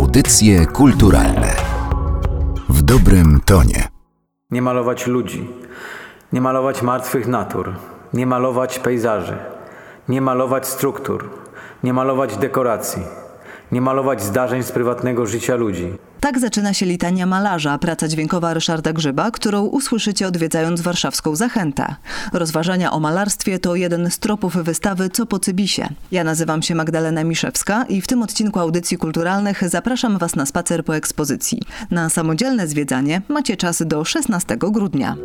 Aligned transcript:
Audycje 0.00 0.66
kulturalne. 0.66 1.56
W 2.68 2.82
dobrym 2.82 3.40
tonie. 3.44 3.88
Nie 4.50 4.62
malować 4.62 5.06
ludzi, 5.06 5.50
nie 6.32 6.40
malować 6.40 6.82
martwych 6.82 7.26
natur, 7.26 7.74
nie 8.12 8.26
malować 8.26 8.78
pejzaży, 8.78 9.38
nie 10.08 10.20
malować 10.20 10.66
struktur, 10.66 11.30
nie 11.82 11.92
malować 11.92 12.36
dekoracji, 12.36 13.02
nie 13.72 13.80
malować 13.80 14.22
zdarzeń 14.22 14.62
z 14.62 14.72
prywatnego 14.72 15.26
życia 15.26 15.54
ludzi. 15.54 15.92
Tak 16.20 16.38
zaczyna 16.38 16.74
się 16.74 16.86
litania 16.86 17.26
malarza, 17.26 17.78
praca 17.78 18.08
dźwiękowa 18.08 18.54
Ryszarda 18.54 18.92
Grzyba, 18.92 19.30
którą 19.30 19.64
usłyszycie 19.64 20.26
odwiedzając 20.26 20.80
warszawską 20.80 21.36
Zachętę. 21.36 21.94
Rozważania 22.32 22.92
o 22.92 23.00
malarstwie 23.00 23.58
to 23.58 23.74
jeden 23.74 24.10
z 24.10 24.18
tropów 24.18 24.56
wystawy 24.56 25.10
Co 25.10 25.26
po 25.26 25.38
Cybisie. 25.38 25.88
Ja 26.12 26.24
nazywam 26.24 26.62
się 26.62 26.74
Magdalena 26.74 27.24
Miszewska 27.24 27.84
i 27.88 28.00
w 28.00 28.06
tym 28.06 28.22
odcinku 28.22 28.60
audycji 28.60 28.98
kulturalnych 28.98 29.68
zapraszam 29.68 30.18
Was 30.18 30.36
na 30.36 30.46
spacer 30.46 30.84
po 30.84 30.96
ekspozycji. 30.96 31.62
Na 31.90 32.08
samodzielne 32.08 32.68
zwiedzanie 32.68 33.22
macie 33.28 33.56
czas 33.56 33.82
do 33.86 34.04
16 34.04 34.56
grudnia. 34.58 35.16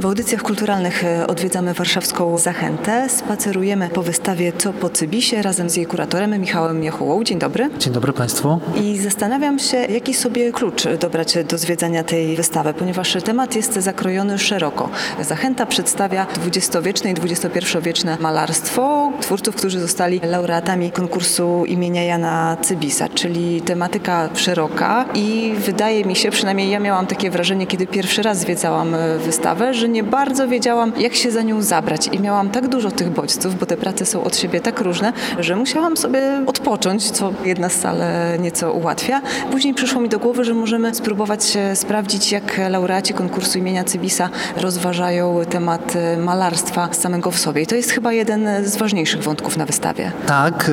W 0.00 0.06
audycjach 0.06 0.42
kulturalnych 0.42 1.04
e, 1.04 1.26
odwiedzamy 1.26 1.74
warszawską 1.74 2.38
Zachętę. 2.38 3.08
Spacerujemy 3.08 3.88
po 3.88 4.02
wystawie 4.02 4.52
Co 4.58 4.72
po 4.72 4.90
Cybisie 4.90 5.42
razem 5.42 5.70
z 5.70 5.76
jej 5.76 5.86
kuratorem 5.86 6.40
Michałem 6.40 6.80
Miechułą. 6.80 7.24
Dzień 7.24 7.38
dobry. 7.38 7.70
Dzień 7.78 7.92
dobry 7.92 8.12
Państwu. 8.12 8.60
I 8.82 8.98
zastanawiam 8.98 9.58
się, 9.58 9.76
jaki 9.76 10.14
sobie 10.14 10.52
klucz 10.52 10.84
dobrać 11.00 11.38
do 11.48 11.58
zwiedzania 11.58 12.04
tej 12.04 12.36
wystawy, 12.36 12.74
ponieważ 12.74 13.16
temat 13.24 13.56
jest 13.56 13.74
zakrojony 13.74 14.38
szeroko. 14.38 14.88
Zachęta 15.20 15.66
przedstawia 15.66 16.26
dwudziestowieczne 16.34 17.10
i 17.10 17.14
XXI-wieczne 17.14 18.16
malarstwo 18.20 19.12
twórców, 19.20 19.56
którzy 19.56 19.80
zostali 19.80 20.20
laureatami 20.24 20.90
konkursu 20.90 21.64
imienia 21.66 22.04
Jana 22.04 22.56
Cybisa, 22.62 23.08
czyli 23.08 23.60
tematyka 23.62 24.28
szeroka 24.34 25.04
i 25.14 25.54
wydaje 25.58 26.04
mi 26.04 26.16
się, 26.16 26.30
przynajmniej 26.30 26.70
ja 26.70 26.80
miałam 26.80 27.06
takie 27.06 27.30
wrażenie, 27.30 27.66
kiedy 27.66 27.86
pierwszy 27.86 28.22
raz 28.22 28.38
zwiedzałam 28.38 28.94
e, 28.94 29.18
wystawę, 29.18 29.74
że 29.74 29.85
nie 29.86 30.02
bardzo 30.02 30.48
wiedziałam, 30.48 30.92
jak 30.98 31.14
się 31.14 31.30
za 31.30 31.42
nią 31.42 31.62
zabrać 31.62 32.08
i 32.12 32.20
miałam 32.20 32.50
tak 32.50 32.68
dużo 32.68 32.90
tych 32.90 33.10
bodźców, 33.10 33.58
bo 33.58 33.66
te 33.66 33.76
prace 33.76 34.06
są 34.06 34.24
od 34.24 34.36
siebie 34.36 34.60
tak 34.60 34.80
różne, 34.80 35.12
że 35.38 35.56
musiałam 35.56 35.96
sobie 35.96 36.22
odpocząć, 36.46 37.10
co 37.10 37.32
jedna 37.44 37.68
z 37.68 37.72
sal 37.72 37.96
nieco 38.38 38.72
ułatwia. 38.72 39.22
Później 39.50 39.74
przyszło 39.74 40.00
mi 40.00 40.08
do 40.08 40.18
głowy, 40.18 40.44
że 40.44 40.54
możemy 40.54 40.94
spróbować 40.94 41.58
sprawdzić, 41.74 42.32
jak 42.32 42.60
laureaci 42.70 43.14
konkursu 43.14 43.58
imienia 43.58 43.84
Cybisa 43.84 44.28
rozważają 44.56 45.40
temat 45.50 45.94
malarstwa 46.18 46.88
samego 46.92 47.30
w 47.30 47.38
sobie. 47.38 47.62
I 47.62 47.66
to 47.66 47.74
jest 47.74 47.90
chyba 47.90 48.12
jeden 48.12 48.48
z 48.64 48.76
ważniejszych 48.76 49.22
wątków 49.22 49.56
na 49.56 49.66
wystawie. 49.66 50.12
Tak, 50.26 50.70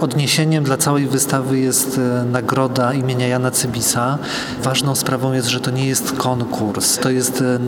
odniesieniem 0.00 0.64
dla 0.64 0.76
całej 0.76 1.06
wystawy 1.06 1.58
jest 1.58 1.98
e, 1.98 2.24
nagroda 2.24 2.92
imienia 2.92 3.28
Jana 3.28 3.50
Cybisa. 3.50 4.18
Ważną 4.62 4.94
sprawą 4.94 5.32
jest, 5.32 5.48
że 5.48 5.60
to 5.60 5.70
nie 5.70 5.86
jest 5.86 6.12
konkurs, 6.12 6.98
to 6.98 7.10
jest 7.10 7.42
e, 7.42 7.58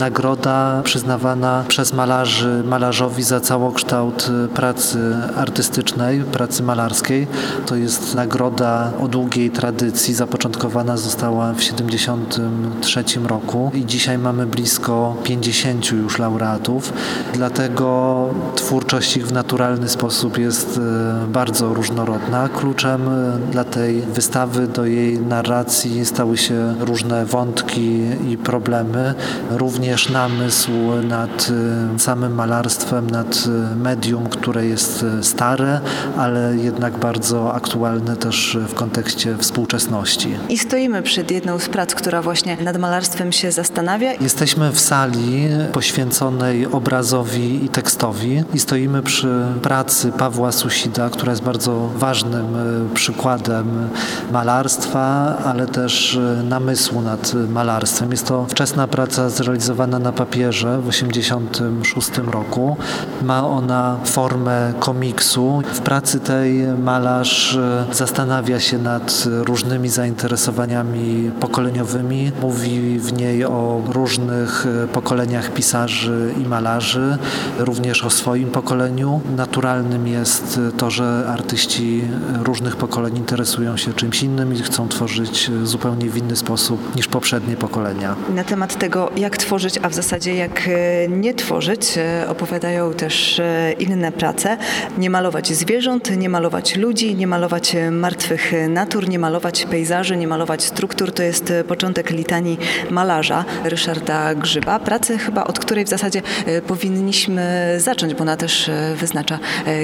przyznawana 0.83 1.63
przez 1.67 1.93
malarzy 1.93 2.63
malarzowi 2.65 3.23
za 3.23 3.39
całokształt 3.39 4.29
y, 4.45 4.47
pracy 4.47 5.15
artystycznej, 5.35 6.19
pracy 6.19 6.63
malarskiej. 6.63 7.27
To 7.65 7.75
jest 7.75 8.15
nagroda 8.15 8.91
o 9.01 9.07
długiej 9.07 9.49
tradycji. 9.51 10.13
Zapoczątkowana 10.13 10.97
została 10.97 11.53
w 11.53 11.57
1973 11.57 13.03
roku 13.27 13.71
i 13.73 13.85
dzisiaj 13.85 14.17
mamy 14.17 14.45
blisko 14.45 15.15
50 15.23 15.91
już 15.91 16.19
laureatów. 16.19 16.93
Dlatego 17.33 18.29
twórczość 18.55 19.17
ich 19.17 19.27
w 19.27 19.31
naturalny 19.31 19.89
sposób 19.89 20.37
jest 20.37 20.77
y, 20.77 21.27
bardzo 21.27 21.73
różnorodna. 21.73 22.49
Kluczem 22.49 23.07
y, 23.07 23.51
dla 23.51 23.63
tej 23.63 24.01
wystawy, 24.01 24.67
do 24.67 24.85
jej 24.85 25.19
narracji 25.19 26.05
stały 26.05 26.37
się 26.37 26.75
różne 26.79 27.25
wątki 27.25 28.01
i 28.29 28.37
problemy. 28.37 29.13
Również 29.51 30.09
namysł 30.09 30.56
nad 31.03 31.49
y, 31.95 31.99
samym 31.99 32.35
malarstwem, 32.35 33.09
nad 33.09 33.35
y, 33.35 33.75
medium, 33.75 34.29
które 34.29 34.65
jest 34.65 35.05
y, 35.19 35.23
stare, 35.23 35.81
ale 36.17 36.57
jednak 36.57 36.97
bardzo 36.97 37.53
aktualne 37.53 38.15
też 38.15 38.57
w 38.67 38.73
kontekście 38.73 39.37
współczesności. 39.37 40.29
I 40.49 40.57
stoimy 40.57 41.01
przed 41.01 41.31
jedną 41.31 41.59
z 41.59 41.69
prac, 41.69 41.95
która 41.95 42.21
właśnie 42.21 42.57
nad 42.63 42.77
malarstwem 42.77 43.31
się 43.31 43.51
zastanawia. 43.51 44.13
Jesteśmy 44.13 44.71
w 44.71 44.79
sali 44.79 45.47
poświęconej 45.71 46.65
obrazowi 46.65 47.65
i 47.65 47.69
tekstowi 47.69 48.43
i 48.53 48.59
stoimy 48.59 49.03
przy 49.03 49.43
pracy 49.61 50.11
Pawła 50.11 50.51
Susida, 50.51 51.09
która 51.09 51.31
jest 51.31 51.43
bardzo 51.43 51.89
ważnym 51.95 52.45
przykładem 52.93 53.89
malarstwa, 54.31 55.37
ale 55.45 55.67
też 55.67 56.19
namysłu 56.43 57.01
nad 57.01 57.33
malarstwem. 57.33 58.11
Jest 58.11 58.27
to 58.27 58.45
wczesna 58.49 58.87
praca 58.87 59.29
zrealizowana 59.29 59.99
na 59.99 60.11
papierze 60.11 60.46
papierze 60.47 60.81
w 60.81 60.89
1986 60.89 62.17
roku. 62.17 62.77
Ma 63.23 63.47
ona 63.47 63.97
formę 64.05 64.73
komiksu. 64.79 65.61
W 65.73 65.79
pracy 65.79 66.19
tej 66.19 66.67
malarz 66.67 67.55
e, 67.55 67.85
zastanawia 67.91 68.59
się 68.59 68.77
nad 68.77 69.23
różnymi 69.27 69.89
zainteresowaniami 69.89 71.31
pokoleniowymi. 71.39 72.31
Mówi 72.41 72.99
w 72.99 73.13
niej 73.13 73.45
o 73.45 73.81
różnych 73.89 74.65
e, 74.83 74.87
pokoleniach 74.87 75.53
pisarzy 75.53 76.33
i 76.37 76.47
malarzy, 76.47 77.17
również 77.59 78.03
o 78.03 78.09
swoim 78.09 78.51
pokoleniu. 78.51 79.21
Naturalnym 79.35 80.07
jest 80.07 80.59
to, 80.77 80.91
że 80.91 81.25
artyści 81.27 82.03
różnych 82.43 82.75
pokoleń 82.75 83.17
interesują 83.17 83.77
się 83.77 83.93
czymś 83.93 84.23
innym 84.23 84.53
i 84.53 84.57
chcą 84.57 84.87
tworzyć 84.87 85.51
zupełnie 85.63 86.09
w 86.09 86.17
inny 86.17 86.35
sposób 86.35 86.95
niż 86.95 87.07
poprzednie 87.07 87.55
pokolenia. 87.55 88.15
Na 88.35 88.43
temat 88.43 88.79
tego, 88.79 89.11
jak 89.17 89.37
tworzyć, 89.37 89.79
a 89.81 89.89
w 89.89 89.93
zasadzie 89.93 90.35
jak 90.37 90.67
e, 90.67 91.07
nie 91.07 91.33
tworzyć, 91.33 91.97
e, 91.97 92.29
opowiadają 92.29 92.93
też 92.93 93.39
e, 93.39 93.71
inne 93.79 94.11
prace. 94.11 94.57
Nie 94.97 95.09
malować 95.09 95.53
zwierząt, 95.53 96.17
nie 96.17 96.29
malować 96.29 96.75
ludzi, 96.75 97.15
nie 97.15 97.27
malować 97.27 97.75
martwych 97.91 98.51
natur, 98.69 99.09
nie 99.09 99.19
malować 99.19 99.65
pejzaży, 99.65 100.17
nie 100.17 100.27
malować 100.27 100.63
struktur. 100.63 101.11
To 101.11 101.23
jest 101.23 101.53
początek 101.67 102.09
litanii 102.09 102.59
malarza 102.91 103.45
Ryszarda 103.63 104.35
Grzyba. 104.35 104.79
Pracę 104.79 105.17
chyba, 105.17 105.43
od 105.43 105.59
której 105.59 105.85
w 105.85 105.89
zasadzie 105.89 106.21
powinniśmy 106.67 107.75
zacząć, 107.77 108.13
bo 108.13 108.21
ona 108.21 108.37
też 108.37 108.71
wyznacza 108.95 109.39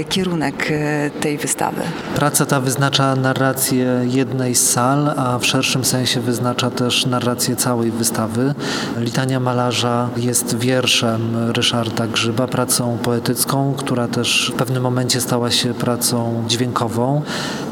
kierunek 0.09 0.69
tej 1.19 1.37
wystawy. 1.37 1.81
Praca 2.15 2.45
ta 2.45 2.59
wyznacza 2.59 3.15
narrację 3.15 4.01
jednej 4.03 4.55
z 4.55 4.69
sal, 4.69 5.13
a 5.17 5.39
w 5.39 5.45
szerszym 5.45 5.85
sensie 5.85 6.21
wyznacza 6.21 6.69
też 6.69 7.05
narrację 7.05 7.55
całej 7.55 7.91
wystawy. 7.91 8.53
Litania 8.97 9.39
malarza 9.39 10.09
jest 10.17 10.42
jest 10.43 10.57
wierszem 10.57 11.51
Ryszarda 11.51 12.07
Grzyba, 12.07 12.47
pracą 12.47 12.97
poetycką, 13.03 13.73
która 13.77 14.07
też 14.07 14.51
w 14.53 14.57
pewnym 14.57 14.83
momencie 14.83 15.21
stała 15.21 15.51
się 15.51 15.73
pracą 15.73 16.43
dźwiękową. 16.47 17.21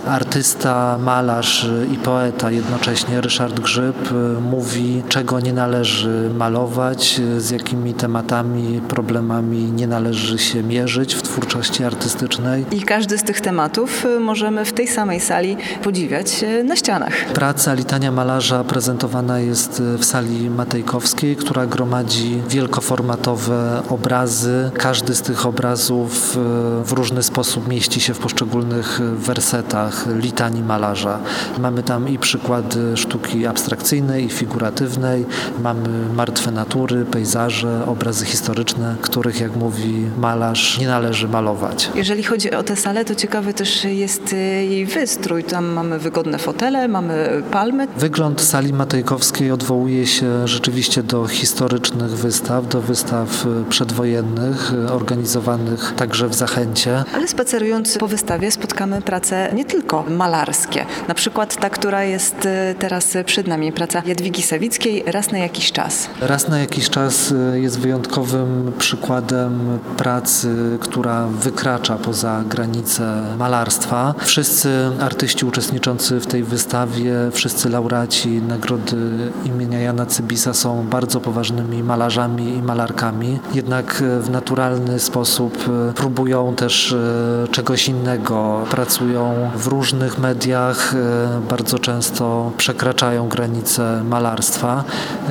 Artysta, 0.08 0.98
malarz 0.98 1.70
i 1.94 1.98
poeta 1.98 2.52
jednocześnie 2.52 3.22
Ryszard 3.22 3.60
Grzyb 3.60 4.12
y, 4.12 4.42
mówi, 4.42 5.04
czego 5.10 5.40
nie 5.40 5.54
należy 5.54 6.30
malować, 6.38 7.22
z 7.38 7.50
jakimi 7.50 7.94
tematami, 7.94 8.82
problemami 8.88 9.72
nie 9.72 9.88
należy 9.88 10.40
się 10.40 10.64
mierzyć 10.64 11.16
w 11.16 11.22
twórczości 11.22 11.84
artystycznej. 11.84 12.66
I 12.72 12.82
każdy 12.82 13.18
z 13.18 13.24
tych 13.24 13.42
tematów 13.42 14.06
y, 14.06 14.20
możemy 14.20 14.66
w 14.66 14.74
tej 14.74 14.88
samej 14.88 15.20
sali 15.20 15.58
podziwiać 15.84 16.44
y, 16.44 16.64
na 16.64 16.76
ścianach. 16.76 17.26
Praca 17.34 17.74
Litania 17.74 18.12
Malarza 18.12 18.64
prezentowana 18.64 19.40
jest 19.40 19.82
w 19.98 20.06
sali 20.06 20.50
Matejkowskiej, 20.50 21.36
która 21.36 21.66
gromadzi 21.66 22.42
wielkoformatowe 22.62 23.82
obrazy. 23.90 24.72
Każdy 24.78 25.16
z 25.16 25.22
tych 25.22 25.46
obrazów 25.46 26.38
e, 26.38 26.84
w 26.84 26.92
różny 26.92 27.24
sposób 27.24 27.68
mieści 27.68 28.00
się 28.02 28.14
w 28.14 28.20
poszczególnych 28.20 29.00
wersetach 29.16 30.06
litanii 30.16 30.64
malarza. 30.64 31.20
Mamy 31.60 31.84
tam 31.84 32.10
i 32.10 32.20
przykłady 32.20 32.98
sztuki 32.98 33.46
abstrakcyjnej 33.46 34.26
i 34.26 34.30
figuratywnej, 34.30 35.26
mamy 35.64 35.90
martwe 36.14 36.52
natury, 36.52 37.06
pejzaże, 37.06 37.86
obrazy 37.86 38.26
historyczne, 38.26 38.96
których, 39.02 39.40
jak 39.40 39.56
mówi 39.56 40.06
malarz, 40.18 40.80
nie 40.80 40.88
należy 40.88 41.28
malować. 41.28 41.90
Jeżeli 41.96 42.24
chodzi 42.24 42.52
o 42.52 42.64
tę 42.64 42.76
salę, 42.76 43.06
to 43.06 43.16
ciekawy 43.16 43.54
też 43.54 43.84
jest 43.84 44.34
e, 44.34 44.36
jej 44.66 44.86
wystrój. 44.86 45.44
Tam 45.44 45.66
mamy 45.66 46.00
wygodne 46.00 46.38
fotele, 46.38 46.88
mamy 46.88 47.44
palmy. 47.52 47.88
Wygląd 47.98 48.42
sali 48.42 48.74
Matejkowskiej 48.74 49.52
odwołuje 49.52 50.08
się 50.08 50.48
rzeczywiście 50.48 51.04
do 51.04 51.28
historycznych 51.28 52.12
wystaw 52.12 52.51
wystaw, 52.52 52.68
do 52.68 52.82
wystaw 52.82 53.46
przedwojennych, 53.70 54.74
organizowanych 54.92 55.94
także 55.96 56.28
w 56.28 56.36
Zachęcie. 56.36 57.04
Ale 57.16 57.28
spacerując 57.28 57.98
po 57.98 58.08
wystawie 58.08 58.52
spotkamy 58.52 59.02
prace 59.02 59.52
nie 59.54 59.66
tylko 59.66 60.04
malarskie. 60.10 60.86
Na 61.08 61.14
przykład 61.14 61.56
ta, 61.56 61.70
która 61.70 62.04
jest 62.04 62.46
e, 62.46 62.76
teraz 62.80 63.18
przed 63.26 63.48
nami, 63.48 63.72
praca 63.72 64.02
Jadwigi 64.06 64.42
Sawickiej, 64.42 65.04
raz 65.06 65.32
na 65.32 65.38
jakiś 65.38 65.72
czas. 65.72 66.10
Raz 66.22 66.48
na 66.48 66.60
jakiś 66.60 66.90
czas 66.90 67.34
e, 67.54 67.60
jest 67.60 67.80
wyjątkowym 67.80 68.72
przykładem 68.78 69.80
pracy, 69.98 70.78
która 70.80 71.28
wykracza 71.28 71.96
poza 71.96 72.44
granice 72.50 73.24
malarstwa. 73.38 74.14
Wszyscy 74.20 74.70
artyści 75.00 75.46
uczestniczący 75.46 76.20
w 76.20 76.28
tej 76.28 76.44
wystawie, 76.44 77.14
wszyscy 77.32 77.70
laureaci 77.70 78.30
nagrody 78.30 79.32
imienia 79.46 79.80
Jana 79.80 80.06
Cybisa 80.06 80.54
są 80.54 80.88
bardzo 80.88 81.20
poważnymi 81.20 81.84
malarzami 81.84 82.31
i 82.40 82.62
malarkami, 82.62 83.40
jednak 83.54 84.04
w 84.22 84.30
naturalny 84.30 85.00
sposób 85.00 85.58
e, 85.90 85.94
próbują 85.94 86.56
też 86.56 86.92
e, 86.94 87.48
czegoś 87.52 87.88
innego, 87.88 88.66
pracują 88.70 89.52
w 89.56 89.68
różnych 89.68 90.20
mediach, 90.20 90.94
e, 90.96 91.42
bardzo 91.50 91.80
często 91.80 92.52
przekraczają 92.58 93.28
granice 93.28 94.04
malarstwa. 94.04 94.84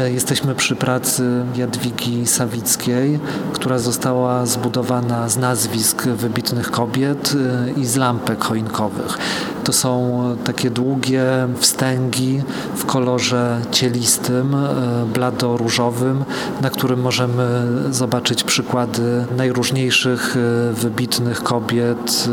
Jesteśmy 0.05 0.55
przy 0.55 0.77
pracy 0.77 1.45
Jadwigi 1.57 2.27
Sawickiej, 2.27 3.19
która 3.53 3.79
została 3.79 4.47
zbudowana 4.47 5.29
z 5.29 5.37
nazwisk 5.37 6.07
wybitnych 6.07 6.71
kobiet 6.71 7.37
i 7.77 7.87
z 7.87 7.97
lampek 7.97 8.45
choinkowych. 8.45 9.19
To 9.65 9.73
są 9.73 10.21
takie 10.45 10.71
długie 10.71 11.25
wstęgi 11.59 12.43
w 12.75 12.87
kolorze 12.87 13.61
cielistym, 13.71 14.55
e, 14.55 14.69
blado-różowym, 15.15 16.25
na 16.61 16.71
którym 16.91 17.05
możemy 17.05 17.67
zobaczyć 17.91 18.45
przykłady 18.45 19.27
najróżniejszych 19.37 20.37
e, 20.37 20.73
wybitnych 20.73 21.43
kobiet 21.43 22.29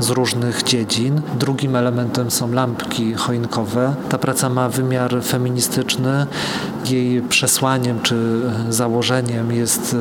e, 0.00 0.02
z 0.02 0.10
różnych 0.10 0.62
dziedzin. 0.62 1.20
Drugim 1.38 1.76
elementem 1.76 2.30
są 2.30 2.52
lampki 2.52 3.14
choinkowe. 3.14 3.94
Ta 4.08 4.18
praca 4.18 4.48
ma 4.48 4.68
wymiar 4.68 5.22
feministyczny. 5.22 6.26
Jej 6.90 7.22
przesłaniem 7.22 8.00
czy 8.02 8.40
założeniem 8.68 9.52
jest 9.52 9.96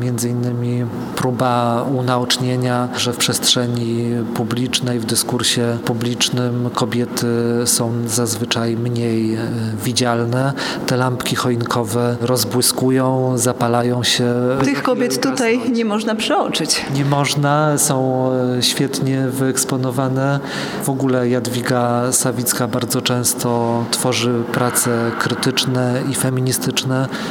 między 0.00 0.28
innymi 0.28 0.84
próba 1.16 1.82
unaocznienia, 1.82 2.88
że 2.96 3.12
w 3.12 3.16
przestrzeni 3.16 4.04
publicznej, 4.34 5.00
w 5.00 5.04
dyskursie 5.04 5.78
publicznym 5.84 6.70
kobiety 6.74 7.26
są 7.64 7.92
zazwyczaj 8.06 8.76
mniej 8.76 9.34
e, 9.34 9.38
widzialne. 9.84 10.52
Te 10.86 10.96
lampki 10.96 11.36
choinkowe 11.36 12.16
rozbłyskują, 12.20 13.38
zapalają 13.38 14.02
się. 14.02 14.34
Tych 14.64 14.82
kobiet 14.82 15.20
tutaj 15.20 15.70
nie 15.72 15.84
można 15.84 16.14
przeoczyć. 16.14 16.84
Nie 16.94 17.04
można, 17.04 17.78
są 17.78 18.28
e, 18.58 18.62
świetnie 18.62 19.26
wyeksponowane. 19.28 20.40
W 20.84 20.90
ogóle 20.90 21.28
Jadwiga 21.28 22.12
Sawicka 22.12 22.68
bardzo 22.68 23.02
często 23.02 23.84
tworzy 23.90 24.42
prace 24.52 25.10
krytyczne 25.18 26.02
i 26.10 26.14
feministyczne. 26.14 26.27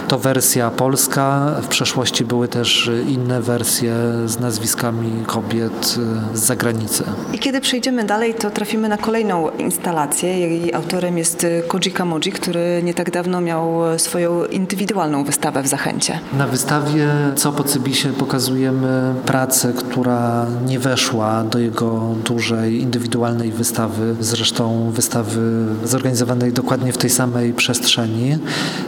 To 0.07 0.19
wersja 0.19 0.71
polska. 0.71 1.55
W 1.61 1.67
przeszłości 1.67 2.25
były 2.25 2.47
też 2.47 2.91
inne 3.07 3.41
wersje 3.41 3.93
z 4.25 4.39
nazwiskami 4.39 5.25
kobiet 5.25 5.97
e, 6.33 6.37
z 6.37 6.39
zagranicy. 6.39 7.03
I 7.33 7.39
kiedy 7.39 7.61
przejdziemy 7.61 8.03
dalej, 8.03 8.33
to 8.33 8.49
trafimy 8.49 8.89
na 8.89 8.97
kolejną 8.97 9.49
instalację. 9.49 10.39
Jej 10.39 10.73
autorem 10.73 11.17
jest 11.17 11.45
Koji 11.67 11.91
Kamoji, 11.91 12.31
który 12.31 12.81
nie 12.83 12.93
tak 12.93 13.11
dawno 13.11 13.41
miał 13.41 13.73
swoją 13.97 14.45
indywidualną 14.45 15.23
wystawę 15.23 15.63
w 15.63 15.67
Zachęcie. 15.67 16.19
Na 16.33 16.47
wystawie 16.47 17.07
Co 17.35 17.51
po 17.51 17.63
Cybisie 17.63 18.09
pokazujemy 18.09 19.13
pracę, 19.25 19.73
która 19.73 20.45
nie 20.65 20.79
weszła 20.79 21.43
do 21.43 21.59
jego 21.59 22.15
dużej 22.25 22.81
indywidualnej 22.81 23.51
wystawy, 23.51 24.15
zresztą 24.19 24.91
wystawy 24.91 25.65
zorganizowanej 25.83 26.53
dokładnie 26.53 26.93
w 26.93 26.97
tej 26.97 27.09
samej 27.09 27.53
przestrzeni. 27.53 28.37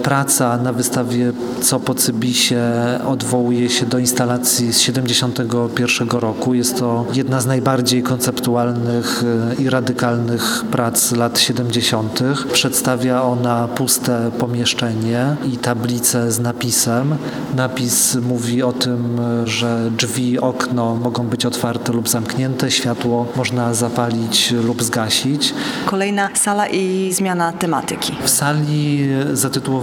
Praca 0.03 0.57
na 0.57 0.73
wystawie 0.73 1.31
Co 1.61 1.79
po 1.79 1.95
Cybisie 1.95 2.61
odwołuje 3.07 3.69
się 3.69 3.85
do 3.85 3.99
instalacji 3.99 4.73
z 4.73 4.77
1971 4.79 6.09
roku. 6.19 6.53
Jest 6.53 6.79
to 6.79 7.05
jedna 7.13 7.41
z 7.41 7.45
najbardziej 7.45 8.03
konceptualnych 8.03 9.23
i 9.59 9.69
radykalnych 9.69 10.63
prac 10.71 11.11
lat 11.11 11.39
70. 11.39 12.19
Przedstawia 12.53 13.23
ona 13.23 13.67
puste 13.67 14.31
pomieszczenie 14.39 15.35
i 15.53 15.57
tablicę 15.57 16.31
z 16.31 16.39
napisem. 16.39 17.15
Napis 17.55 18.15
mówi 18.15 18.63
o 18.63 18.73
tym, 18.73 19.21
że 19.45 19.91
drzwi, 19.97 20.39
okno 20.39 20.95
mogą 20.95 21.27
być 21.27 21.45
otwarte 21.45 21.93
lub 21.93 22.09
zamknięte, 22.09 22.71
światło 22.71 23.25
można 23.35 23.73
zapalić 23.73 24.51
lub 24.51 24.83
zgasić. 24.83 25.53
Kolejna 25.85 26.29
sala 26.33 26.67
i 26.67 27.13
zmiana 27.13 27.51
tematyki. 27.51 28.13
W 28.23 28.29
sali 28.29 29.09
zatytułowanej 29.33 29.78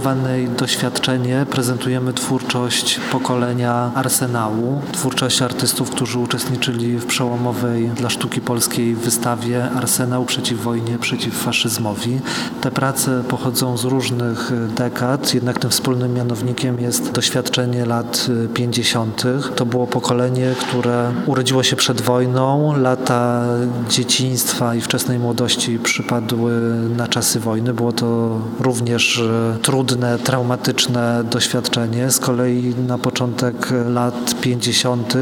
Doświadczenie 0.57 1.45
prezentujemy 1.49 2.13
twórczość 2.13 2.99
pokolenia 3.11 3.91
Arsenału, 3.95 4.81
twórczość 4.91 5.41
artystów, 5.41 5.89
którzy 5.89 6.19
uczestniczyli 6.19 6.97
w 6.97 7.05
przełomowej 7.05 7.89
dla 7.89 8.09
sztuki 8.09 8.41
polskiej 8.41 8.95
wystawie 8.95 9.71
Arsenał 9.71 10.25
przeciw 10.25 10.63
wojnie, 10.63 10.97
przeciw 10.97 11.33
faszyzmowi. 11.35 12.19
Te 12.61 12.71
prace 12.71 13.23
pochodzą 13.29 13.77
z 13.77 13.83
różnych 13.83 14.51
dekad, 14.75 15.33
jednak 15.33 15.59
tym 15.59 15.69
wspólnym 15.69 16.13
mianownikiem 16.13 16.79
jest 16.79 17.11
doświadczenie 17.11 17.85
lat 17.85 18.27
50. 18.53 19.23
To 19.55 19.65
było 19.65 19.87
pokolenie, 19.87 20.55
które 20.59 21.11
urodziło 21.25 21.63
się 21.63 21.75
przed 21.75 22.01
wojną. 22.01 22.73
Lata 22.81 23.45
dzieciństwa 23.89 24.75
i 24.75 24.81
wczesnej 24.81 25.19
młodości 25.19 25.79
przypadły 25.79 26.51
na 26.97 27.07
czasy 27.07 27.39
wojny. 27.39 27.73
Było 27.73 27.91
to 27.91 28.39
również 28.59 29.21
trudne, 29.61 29.86
traumatyczne 30.23 31.23
doświadczenie. 31.31 32.11
Z 32.11 32.19
kolei 32.19 32.75
na 32.87 32.97
początek 32.97 33.73
lat 33.85 34.35
50. 34.41 35.13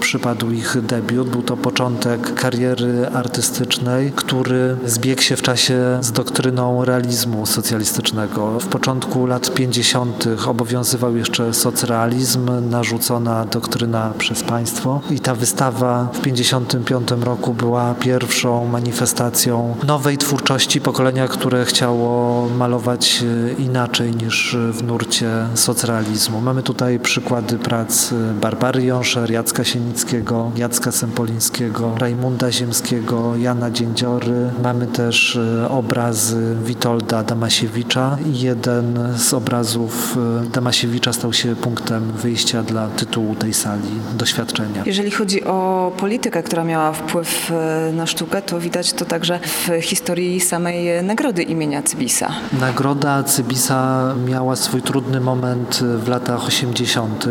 przypadł 0.00 0.50
ich 0.50 0.80
debiut. 0.82 1.28
Był 1.28 1.42
to 1.42 1.56
początek 1.56 2.34
kariery 2.34 3.08
artystycznej 3.14 4.12
który 4.16 4.76
zbiegł 4.84 5.22
się 5.22 5.36
w 5.36 5.42
czasie 5.42 5.98
z 6.00 6.12
doktryną 6.12 6.84
realizmu 6.84 7.46
socjalistycznego. 7.46 8.60
W 8.60 8.66
początku 8.66 9.26
lat 9.26 9.54
50. 9.54 10.24
obowiązywał 10.46 11.16
jeszcze 11.16 11.54
socrealizm, 11.54 12.70
narzucona 12.70 13.44
doktryna 13.44 14.12
przez 14.18 14.42
państwo 14.42 15.00
i 15.10 15.20
ta 15.20 15.34
wystawa 15.34 16.08
w 16.12 16.20
55 16.20 17.10
roku 17.10 17.54
była 17.54 17.94
pierwszą 17.94 18.66
manifestacją 18.66 19.76
nowej 19.86 20.18
twórczości 20.18 20.80
pokolenia, 20.80 21.28
które 21.28 21.64
chciało 21.64 22.48
malować 22.48 23.24
inaczej 23.58 23.99
niż 24.00 24.56
w 24.72 24.82
nurcie 24.82 25.30
socrealizmu. 25.54 26.40
Mamy 26.40 26.62
tutaj 26.62 26.98
przykłady 26.98 27.58
prac 27.58 28.14
Barbary 28.40 28.84
Jąszer, 28.84 29.30
Jacka 29.30 29.64
Sienickiego, 29.64 30.50
Jacka 30.56 30.92
Sempolińskiego, 30.92 31.94
Rajmunda 31.98 32.52
Ziemskiego, 32.52 33.36
Jana 33.36 33.70
Dziędziory. 33.70 34.50
Mamy 34.62 34.86
też 34.86 35.36
e, 35.36 35.68
obrazy 35.68 36.56
Witolda 36.64 37.22
Damasiewicza. 37.22 38.18
Jeden 38.32 38.98
z 39.16 39.34
obrazów 39.34 40.16
e, 40.46 40.50
Damasiewicza 40.50 41.12
stał 41.12 41.32
się 41.32 41.56
punktem 41.56 42.12
wyjścia 42.12 42.62
dla 42.62 42.88
tytułu 42.88 43.34
tej 43.34 43.54
sali, 43.54 43.90
doświadczenia. 44.14 44.82
Jeżeli 44.86 45.10
chodzi 45.10 45.44
o 45.44 45.92
politykę, 45.96 46.42
która 46.42 46.64
miała 46.64 46.92
wpływ 46.92 47.50
e, 47.50 47.92
na 47.92 48.06
sztukę, 48.06 48.42
to 48.42 48.60
widać 48.60 48.92
to 48.92 49.04
także 49.04 49.40
w 49.44 49.82
historii 49.82 50.40
samej 50.40 51.04
nagrody 51.04 51.42
imienia 51.42 51.82
Cybisa. 51.82 52.32
Nagroda 52.60 53.22
Cybisa 53.22 53.89
miała 54.26 54.56
swój 54.56 54.82
trudny 54.82 55.20
moment 55.20 55.80
w 55.98 56.08
latach 56.08 56.46
80. 56.46 57.24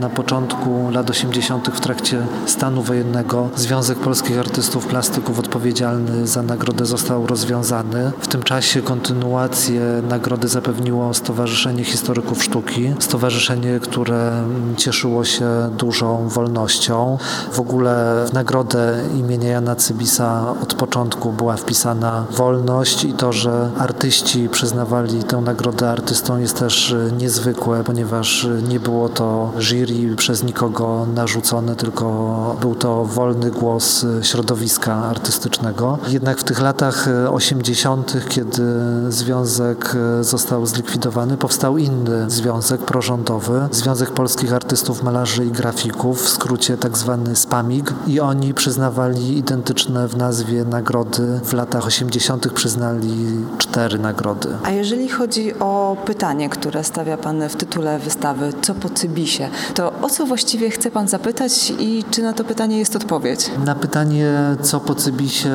Na 0.00 0.08
początku 0.08 0.90
lat 0.90 1.10
80. 1.10 1.68
w 1.68 1.80
trakcie 1.80 2.26
stanu 2.46 2.82
wojennego 2.82 3.48
Związek 3.56 3.98
Polskich 3.98 4.38
Artystów 4.38 4.86
Plastyków 4.86 5.38
odpowiedzialny 5.38 6.26
za 6.26 6.42
nagrodę 6.42 6.86
został 6.86 7.26
rozwiązany. 7.26 8.12
W 8.20 8.28
tym 8.28 8.42
czasie 8.42 8.82
kontynuację 8.82 9.80
nagrody 10.08 10.48
zapewniło 10.48 11.14
Stowarzyszenie 11.14 11.84
Historyków 11.84 12.44
Sztuki. 12.44 12.94
Stowarzyszenie, 12.98 13.80
które 13.80 14.44
cieszyło 14.76 15.24
się 15.24 15.46
dużą 15.78 16.28
wolnością. 16.28 17.18
W 17.52 17.60
ogóle 17.60 18.24
w 18.28 18.32
nagrodę 18.32 19.04
imienia 19.16 19.48
Jana 19.48 19.76
Cybisa 19.76 20.54
od 20.62 20.74
początku 20.74 21.32
była 21.32 21.56
wpisana 21.56 22.24
wolność 22.30 23.04
i 23.04 23.12
to, 23.12 23.32
że 23.32 23.70
artyści 23.78 24.48
przyznawali 24.48 25.24
tę 25.24 25.36
nagrodę 25.36 25.90
artystą 25.98 26.38
jest 26.38 26.58
też 26.58 26.94
niezwykłe, 27.18 27.84
ponieważ 27.84 28.48
nie 28.68 28.80
było 28.80 29.08
to 29.08 29.52
jury 29.58 30.16
przez 30.16 30.42
nikogo 30.42 31.06
narzucone, 31.14 31.76
tylko 31.76 32.56
był 32.60 32.74
to 32.74 33.04
wolny 33.04 33.50
głos 33.50 34.06
środowiska 34.22 34.94
artystycznego. 34.94 35.98
Jednak 36.08 36.38
w 36.38 36.44
tych 36.44 36.60
latach 36.60 37.08
80., 37.30 38.12
kiedy 38.28 38.62
związek 39.08 39.96
został 40.20 40.66
zlikwidowany, 40.66 41.36
powstał 41.36 41.78
inny 41.78 42.30
związek 42.30 42.80
prorządowy, 42.80 43.68
Związek 43.70 44.10
Polskich 44.10 44.52
Artystów, 44.52 45.02
Malarzy 45.02 45.44
i 45.44 45.50
Grafików, 45.50 46.22
w 46.22 46.28
skrócie 46.28 46.76
tak 46.76 46.98
zwany 46.98 47.36
SPAMIG 47.36 47.94
i 48.06 48.20
oni 48.20 48.54
przyznawali 48.54 49.38
identyczne 49.38 50.08
w 50.08 50.16
nazwie 50.16 50.64
nagrody. 50.64 51.40
W 51.44 51.52
latach 51.52 51.86
80. 51.86 52.52
przyznali 52.52 53.16
cztery 53.58 53.98
nagrody. 53.98 54.48
A 54.62 54.70
jeżeli 54.70 55.08
chodzi 55.08 55.58
o 55.58 55.87
pytanie, 55.96 56.48
które 56.48 56.84
stawia 56.84 57.16
Pan 57.16 57.48
w 57.48 57.56
tytule 57.56 57.98
wystawy, 57.98 58.52
co 58.62 58.74
po 58.74 58.88
Cybisie, 58.88 59.48
to 59.74 59.92
o 60.02 60.10
co 60.10 60.26
właściwie 60.26 60.70
chce 60.70 60.90
Pan 60.90 61.08
zapytać 61.08 61.72
i 61.78 62.04
czy 62.10 62.22
na 62.22 62.32
to 62.32 62.44
pytanie 62.44 62.78
jest 62.78 62.96
odpowiedź? 62.96 63.50
Na 63.64 63.74
pytanie, 63.74 64.32
co 64.62 64.80
po 64.80 64.94
Cybisie 64.94 65.50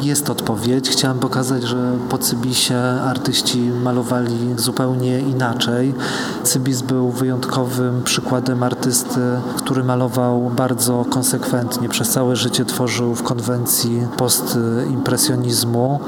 jest 0.00 0.30
odpowiedź. 0.30 0.90
Chciałem 0.90 1.18
pokazać, 1.18 1.62
że 1.62 1.92
po 2.08 2.18
Cybisie 2.18 2.76
artyści 3.04 3.58
malowali 3.82 4.54
zupełnie 4.56 5.20
inaczej. 5.20 5.94
Cybis 6.42 6.82
był 6.82 7.10
wyjątkowym 7.10 8.02
przykładem 8.02 8.62
artysty, 8.62 9.20
który 9.56 9.84
malował 9.84 10.50
bardzo 10.56 11.04
konsekwentnie. 11.10 11.88
Przez 11.88 12.08
całe 12.08 12.36
życie 12.36 12.64
tworzył 12.64 13.14
w 13.14 13.22
konwencji 13.22 14.06
postimpresjonizmu. 14.16 16.00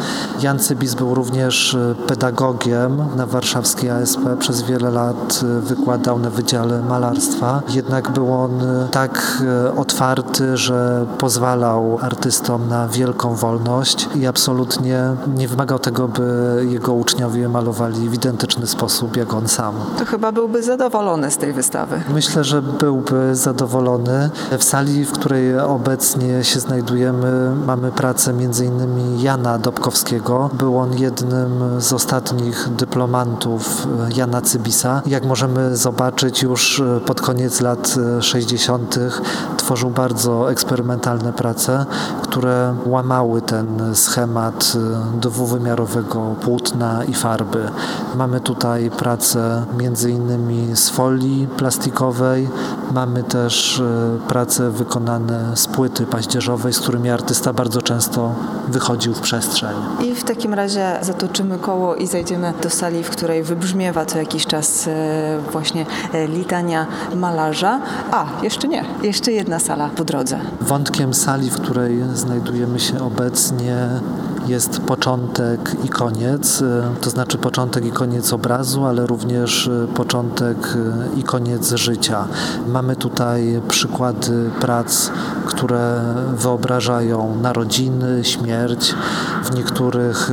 Jan 0.43 0.59
Cybis 0.59 0.95
był 0.95 1.15
również 1.15 1.77
pedagogiem 2.07 2.97
na 3.17 3.27
warszawskiej 3.57 3.91
ASP. 3.91 4.21
Przez 4.39 4.63
wiele 4.63 4.91
lat 4.91 5.41
wykładał 5.61 6.19
na 6.19 6.31
Wydziale 6.31 6.83
Malarstwa. 6.83 7.63
Jednak 7.69 8.11
był 8.11 8.33
on 8.33 8.51
tak 8.91 9.43
otwarty, 9.77 10.57
że 10.57 11.07
pozwalał 11.19 11.99
artystom 12.03 12.69
na 12.69 12.89
wielką 12.89 13.35
wolność 13.35 14.09
i 14.15 14.27
absolutnie 14.27 15.03
nie 15.37 15.49
wymagał 15.49 15.79
tego, 15.79 16.09
by 16.09 16.67
jego 16.69 16.93
uczniowie 16.93 17.49
malowali 17.49 18.09
w 18.09 18.15
identyczny 18.15 18.67
sposób 18.67 19.17
jak 19.17 19.35
on 19.35 19.49
sam. 19.49 19.75
To 19.99 20.05
chyba 20.05 20.33
byłby 20.33 20.63
zadowolony 20.63 21.31
z 21.31 21.37
tej 21.37 21.53
wystawy. 21.53 22.01
Myślę, 22.15 22.45
że 22.45 22.63
byłby 22.63 23.35
zadowolony. 23.37 24.31
W 24.59 24.65
sali, 24.65 25.05
w 25.05 25.13
której 25.13 25.59
obecnie 25.59 26.45
się 26.45 26.61
znajdujemy, 26.61 27.53
mamy 27.67 27.93
pracę 27.93 28.31
m.in. 28.31 29.21
Jana 29.21 29.59
Dobkowskiego. 29.59 30.51
Był 30.53 30.79
on 30.79 30.99
jednym 30.99 31.81
z 31.81 31.93
ostatnich 31.93 32.69
dyplomantów 32.77 33.36
Jana 34.17 34.41
Cybisa. 34.41 35.03
Jak 35.07 35.25
możemy 35.25 35.77
zobaczyć, 35.77 36.43
już 36.43 36.83
pod 37.07 37.21
koniec 37.21 37.61
lat 37.61 37.95
60. 38.21 38.99
tworzył 39.57 39.91
bardzo 39.91 40.51
eksperymentalne 40.51 41.33
prace, 41.33 41.87
które 42.23 42.77
łamały 42.87 43.43
ten 43.43 43.95
schemat 43.95 44.73
dwuwymiarowego 45.21 46.35
płótna 46.41 47.05
i 47.05 47.15
farby. 47.15 47.69
Mamy 48.17 48.41
tutaj 48.41 48.91
pracę 48.91 49.65
między 49.79 50.11
innymi 50.11 50.77
z 50.77 50.91
folii 50.91 51.49
plastikowej, 51.57 52.49
mamy 52.93 53.23
też 53.23 53.81
e, 53.81 54.29
prace 54.29 54.71
wykonane 54.71 55.57
z 55.57 55.67
płyty 55.67 56.07
paździerzowej, 56.07 56.73
z 56.73 56.81
którymi 56.81 57.11
artysta 57.11 57.53
bardzo 57.53 57.83
często 57.83 58.35
wychodził 58.69 59.15
w 59.15 59.21
przestrzeń. 59.21 59.77
I 60.05 60.15
w 60.15 60.25
takim 60.25 60.55
razie 60.55 60.99
zatoczymy 61.03 61.59
koło 61.59 61.95
i 61.95 62.07
zajdziemy 62.07 62.53
do 62.63 62.71
sali, 62.71 63.03
w 63.03 63.11
której 63.11 63.26
wybrzmiewa 63.43 64.07
co 64.07 64.19
jakiś 64.19 64.47
czas 64.47 64.89
e, 64.89 65.39
właśnie 65.53 65.87
e, 66.13 66.29
litania 66.29 66.87
malarza. 67.15 67.81
A, 68.13 68.27
jeszcze 68.43 68.69
nie, 68.69 68.85
jeszcze 69.03 69.33
jedna 69.33 69.59
sala 69.59 69.91
po 69.97 70.05
drodze. 70.05 70.41
Wątkiem 70.61 71.15
sali, 71.15 71.51
w 71.51 71.61
której 71.61 71.99
znajdujemy 72.15 72.81
się 72.81 73.05
obecnie 73.05 73.89
jest 74.47 74.81
początek 74.81 75.77
i 75.85 75.89
koniec, 75.89 76.63
to 77.01 77.11
znaczy 77.11 77.39
początek 77.39 77.85
i 77.85 77.91
koniec 77.91 78.33
obrazu, 78.33 78.85
ale 78.85 79.07
również 79.07 79.71
początek 79.95 80.57
i 81.17 81.23
koniec 81.23 81.73
życia. 81.73 82.25
Mamy 82.67 82.97
tutaj 82.97 83.61
przykłady 83.69 84.51
prac, 84.61 85.11
które 85.47 86.01
wyobrażają 86.37 87.37
narodziny, 87.43 88.25
śmierć. 88.25 88.95
W 89.45 89.55
niektórych 89.55 90.31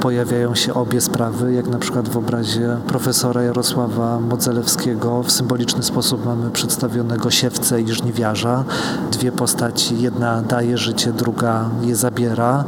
pojawiają 0.00 0.54
się 0.54 0.74
obie 0.74 1.00
sprawy, 1.00 1.52
jak 1.52 1.66
na 1.66 1.78
przykład 1.78 2.08
w 2.08 2.16
obrazie 2.16 2.76
profesora 2.86 3.42
Jarosława 3.42 4.20
Modzelewskiego. 4.20 5.22
W 5.22 5.32
symboliczny 5.32 5.82
sposób 5.82 6.24
mamy 6.24 6.50
przedstawionego 6.50 7.30
siewcę 7.30 7.80
i 7.80 7.92
żniwiarza. 7.92 8.64
Dwie 9.12 9.32
postaci, 9.32 10.00
jedna 10.00 10.42
daje 10.42 10.78
życie, 10.78 11.12
druga 11.12 11.70
je 11.82 11.96
zabiera. 11.96 12.64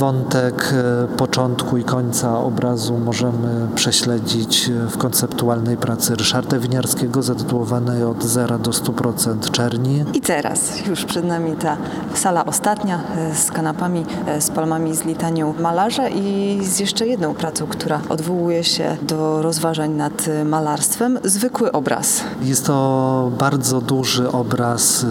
Wątek 0.00 0.74
początku 1.16 1.76
i 1.76 1.84
końca 1.84 2.38
obrazu 2.38 2.98
możemy 2.98 3.68
prześledzić 3.74 4.70
w 4.90 4.96
konceptualnej 4.96 5.76
pracy 5.76 6.14
Ryszarda 6.14 6.58
Winiarskiego 6.58 7.22
zatytułowanej 7.22 8.04
od 8.04 8.24
0 8.24 8.58
do 8.58 8.70
100% 8.70 9.50
czerni. 9.50 10.04
I 10.14 10.20
teraz 10.20 10.86
już 10.86 11.04
przed 11.04 11.24
nami 11.24 11.56
ta 11.56 11.76
sala 12.14 12.46
ostatnia 12.46 13.00
z 13.34 13.50
kanapami, 13.50 14.04
z 14.40 14.50
palmami, 14.50 14.96
z 14.96 15.04
litanią 15.04 15.54
malarza 15.60 16.08
i 16.08 16.58
z 16.62 16.78
jeszcze 16.78 17.06
jedną 17.06 17.34
pracą, 17.34 17.66
która 17.66 18.00
odwołuje 18.08 18.64
się 18.64 18.96
do 19.02 19.42
rozważań 19.42 19.90
nad 19.90 20.26
malarstwem. 20.44 21.18
Zwykły 21.24 21.72
obraz. 21.72 22.20
Jest 22.42 22.66
to 22.66 23.30
bardzo 23.38 23.80
duży 23.80 24.32
obraz 24.32 25.06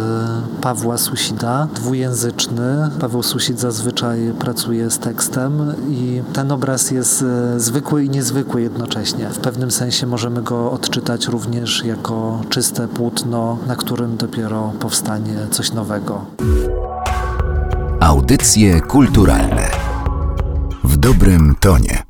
Pawła 0.61 0.97
Susida, 0.97 1.67
dwujęzyczny. 1.73 2.89
Paweł 2.99 3.23
Susid 3.23 3.59
zazwyczaj 3.59 4.33
pracuje 4.79 4.91
z 4.91 4.99
tekstem 4.99 5.73
i 5.89 6.21
ten 6.33 6.51
obraz 6.51 6.91
jest 6.91 7.25
zwykły 7.57 8.03
i 8.03 8.09
niezwykły 8.09 8.61
jednocześnie. 8.61 9.29
W 9.29 9.37
pewnym 9.37 9.71
sensie 9.71 10.07
możemy 10.07 10.41
go 10.41 10.71
odczytać 10.71 11.27
również 11.27 11.85
jako 11.85 12.41
czyste 12.49 12.87
płótno, 12.87 13.57
na 13.67 13.75
którym 13.75 14.17
dopiero 14.17 14.73
powstanie 14.79 15.35
coś 15.51 15.73
nowego. 15.73 16.25
Audycje 17.99 18.81
kulturalne 18.81 19.67
w 20.83 20.97
dobrym 20.97 21.55
tonie. 21.59 22.08